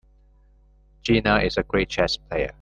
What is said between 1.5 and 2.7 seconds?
a great chess player.